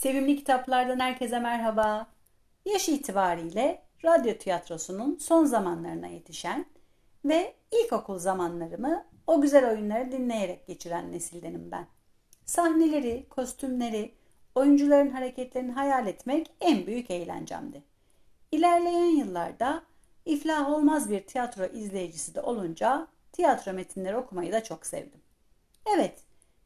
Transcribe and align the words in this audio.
Sevimli 0.00 0.36
kitaplardan 0.36 1.00
herkese 1.00 1.38
merhaba. 1.38 2.06
Yaş 2.64 2.88
itibariyle 2.88 3.82
radyo 4.04 4.38
tiyatrosunun 4.38 5.16
son 5.16 5.44
zamanlarına 5.44 6.06
yetişen 6.06 6.66
ve 7.24 7.54
ilkokul 7.72 8.18
zamanlarımı 8.18 9.06
o 9.26 9.40
güzel 9.40 9.70
oyunları 9.70 10.12
dinleyerek 10.12 10.66
geçiren 10.66 11.12
nesildenim 11.12 11.70
ben. 11.70 11.86
Sahneleri, 12.46 13.26
kostümleri, 13.30 14.14
oyuncuların 14.54 15.10
hareketlerini 15.10 15.72
hayal 15.72 16.06
etmek 16.06 16.50
en 16.60 16.86
büyük 16.86 17.10
eğlencemdi. 17.10 17.82
İlerleyen 18.52 19.16
yıllarda 19.16 19.82
iflah 20.24 20.70
olmaz 20.70 21.10
bir 21.10 21.26
tiyatro 21.26 21.66
izleyicisi 21.66 22.34
de 22.34 22.40
olunca 22.40 23.06
tiyatro 23.32 23.72
metinleri 23.72 24.16
okumayı 24.16 24.52
da 24.52 24.64
çok 24.64 24.86
sevdim. 24.86 25.20
Evet, 25.96 26.20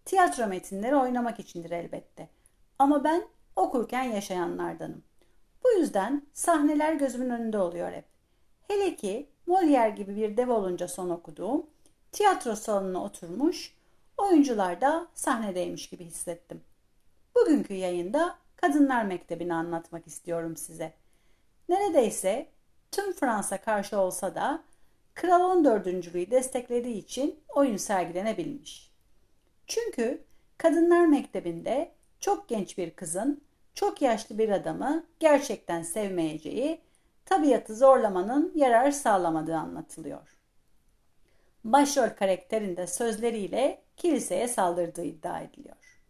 tiyatro 0.05 0.46
metinleri 0.46 0.96
oynamak 0.96 1.41
içindir 1.41 1.71
elbette. 1.71 2.29
Ama 2.79 3.04
ben 3.04 3.29
okurken 3.56 4.02
yaşayanlardanım. 4.02 5.03
Bu 5.64 5.71
yüzden 5.71 6.26
sahneler 6.32 6.94
gözümün 6.94 7.30
önünde 7.30 7.58
oluyor 7.58 7.93
hep. 7.93 8.04
Hele 8.68 8.96
ki 8.96 9.29
Molière 9.49 9.94
gibi 9.94 10.16
bir 10.16 10.36
dev 10.36 10.50
olunca 10.50 10.89
son 10.89 11.11
okuduğum 11.11 11.66
tiyatro 12.13 12.57
salonuna 12.57 13.04
oturmuş, 13.04 13.75
oyuncular 14.16 14.80
da 14.80 15.08
sahnedeymiş 15.14 15.90
gibi 15.90 16.04
hissettim. 16.04 16.61
Bugünkü 17.36 17.75
yayında 17.75 18.36
Kadınlar 18.57 19.04
Mektebi'ni 19.04 19.54
anlatmak 19.54 20.07
istiyorum 20.07 20.57
size. 20.57 20.93
Neredeyse 21.68 22.49
tüm 22.91 23.13
Fransa 23.13 23.61
karşı 23.61 23.99
olsa 23.99 24.35
da 24.35 24.64
Kral 25.14 25.41
14. 25.41 25.86
Louis 25.86 26.30
desteklediği 26.30 26.94
için 26.94 27.41
oyun 27.54 27.77
sergilenebilmiş. 27.77 28.93
Çünkü 29.66 30.25
Kadınlar 30.58 31.07
Mektebi'nde 31.07 31.93
çok 32.20 32.48
genç 32.48 32.78
bir 32.78 32.91
kızın 32.91 33.45
çok 33.75 34.03
yaşlı 34.03 34.39
bir 34.39 34.48
adamı 34.48 35.06
gerçekten 35.20 35.83
sevmeyeceği, 35.83 36.80
tabiatı 37.25 37.77
zorlamanın 37.77 38.52
yarar 38.55 38.91
sağlamadığı 38.91 39.56
anlatılıyor. 39.56 40.36
Başrol 41.64 42.08
karakterinde 42.08 42.86
sözleriyle 42.86 43.83
kiliseye 43.97 44.48
saldırdığı 44.48 45.05
iddia 45.05 45.41
ediliyor. 45.41 46.00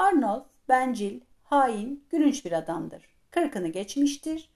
Arnold, 0.00 0.44
bencil, 0.68 1.20
hain, 1.42 2.04
gülünç 2.10 2.44
bir 2.44 2.52
adamdır. 2.52 3.04
Kırkını 3.30 3.68
geçmiştir. 3.68 4.50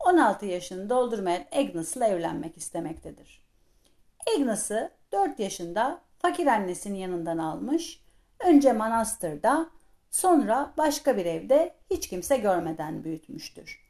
16 0.00 0.46
yaşını 0.46 0.90
doldurmayan 0.90 1.44
Agnes'la 1.52 2.06
evlenmek 2.06 2.56
istemektedir. 2.56 3.46
Agnes'ı 4.36 4.90
4 5.12 5.40
yaşında 5.40 6.00
fakir 6.18 6.46
annesinin 6.46 6.98
yanından 6.98 7.38
almış, 7.38 8.00
önce 8.40 8.72
manastırda 8.72 9.70
sonra 10.10 10.72
başka 10.76 11.16
bir 11.16 11.26
evde 11.26 11.74
hiç 11.90 12.08
kimse 12.08 12.36
görmeden 12.36 13.04
büyütmüştür. 13.04 13.80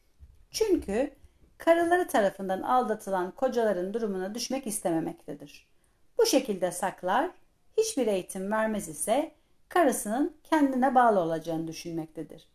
Çünkü 0.51 1.11
karıları 1.59 2.09
tarafından 2.09 2.63
aldatılan 2.63 3.31
kocaların 3.31 3.95
durumuna 3.95 4.35
düşmek 4.35 4.67
istememektedir. 4.67 5.69
Bu 6.19 6.27
şekilde 6.27 6.73
saklar, 6.73 7.31
hiçbir 7.77 8.07
eğitim 8.07 8.53
vermez 8.53 8.89
ise 8.89 9.33
karısının 9.69 10.37
kendine 10.45 10.95
bağlı 10.95 11.21
olacağını 11.21 11.69
düşünmektedir. 11.69 12.49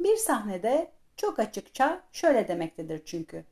Bir 0.00 0.16
sahnede 0.16 0.92
çok 1.16 1.38
açıkça 1.38 2.02
şöyle 2.12 2.48
demektedir 2.48 3.02
çünkü. 3.04 3.44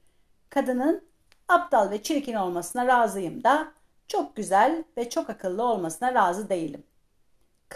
Kadının 0.50 1.05
aptal 1.48 1.91
ve 1.91 2.03
çirkin 2.03 2.34
olmasına 2.34 2.87
razıyım 2.87 3.44
da 3.44 3.72
çok 4.09 4.37
güzel 4.37 4.84
ve 4.97 5.11
çok 5.11 5.31
akıllı 5.31 5.62
olmasına 5.62 6.14
razı 6.14 6.48
değilim. 6.48 6.84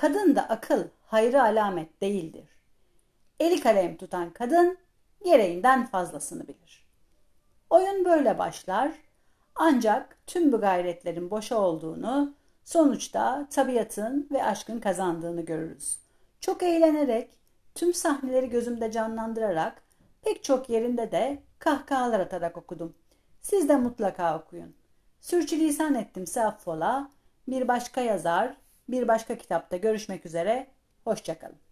Kadın 0.00 0.36
da 0.36 0.48
akıl 0.48 0.84
hayrı 1.06 1.42
alamet 1.42 2.00
değildir. 2.00 2.48
Eli 3.40 3.60
kalem 3.60 3.96
tutan 3.96 4.32
kadın 4.32 4.78
gereğinden 5.24 5.86
fazlasını 5.86 6.48
bilir. 6.48 6.86
Oyun 7.70 8.04
böyle 8.04 8.38
başlar 8.38 8.92
ancak 9.54 10.18
tüm 10.26 10.52
bu 10.52 10.60
gayretlerin 10.60 11.30
boşa 11.30 11.60
olduğunu, 11.60 12.34
sonuçta 12.64 13.46
tabiatın 13.50 14.28
ve 14.30 14.44
aşkın 14.44 14.80
kazandığını 14.80 15.44
görürüz. 15.44 15.98
Çok 16.40 16.62
eğlenerek, 16.62 17.38
tüm 17.74 17.94
sahneleri 17.94 18.50
gözümde 18.50 18.90
canlandırarak, 18.90 19.82
pek 20.22 20.44
çok 20.44 20.68
yerinde 20.70 21.12
de 21.12 21.42
kahkahalar 21.58 22.20
atarak 22.20 22.56
okudum. 22.56 22.94
Siz 23.40 23.68
de 23.68 23.76
mutlaka 23.76 24.38
okuyun. 24.38 24.74
Sürçülisan 25.20 25.94
ettimse 25.94 26.44
affola. 26.44 27.10
Bir 27.48 27.68
başka 27.68 28.00
yazar, 28.00 28.56
bir 28.88 29.08
başka 29.08 29.38
kitapta 29.38 29.76
görüşmek 29.76 30.26
üzere. 30.26 30.66
Hoşçakalın. 31.04 31.65